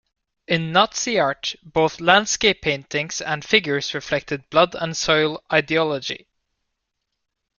In 0.47 0.71
Nazi 0.71 1.19
art, 1.19 1.55
both 1.61 2.01
landscape 2.01 2.63
paintings 2.63 3.21
and 3.21 3.45
figures 3.45 3.93
reflected 3.93 4.49
"blood-and-soil" 4.49 5.43
ideology. 5.53 6.25